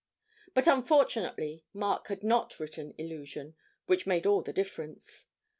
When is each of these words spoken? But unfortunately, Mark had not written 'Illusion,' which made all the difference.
But 0.55 0.65
unfortunately, 0.67 1.63
Mark 1.75 2.07
had 2.07 2.23
not 2.23 2.59
written 2.59 2.95
'Illusion,' 2.97 3.53
which 3.85 4.07
made 4.07 4.25
all 4.25 4.41
the 4.41 4.51
difference. 4.51 5.27